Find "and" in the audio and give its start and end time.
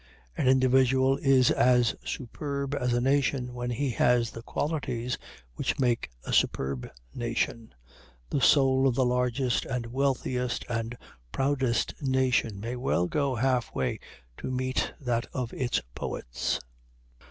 9.67-9.85, 10.67-10.97